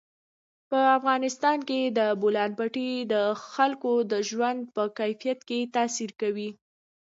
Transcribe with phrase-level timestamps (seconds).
[0.69, 3.15] په افغانستان کې د بولان پټي د
[3.53, 5.39] خلکو د ژوند په کیفیت
[5.77, 6.49] تاثیر کوي.